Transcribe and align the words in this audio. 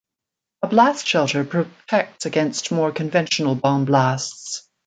A 0.63 0.67
blast 0.67 1.05
shelter 1.05 1.43
protects 1.43 2.25
against 2.25 2.71
more 2.71 2.91
conventional 2.91 3.53
bomb 3.53 3.85
blasts. 3.85 4.67